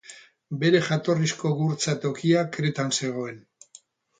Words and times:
Bere 0.63 0.79
jatorrizko 0.87 1.51
gurtza 1.59 1.95
tokia 2.07 2.43
Kretan 2.57 2.93
zegoen. 2.99 3.39